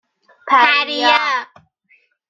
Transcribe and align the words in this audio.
پریا 0.47 1.17